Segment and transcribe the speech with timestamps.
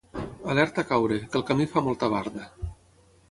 [0.53, 2.47] Alerta a caure, que el camí fa molta barda.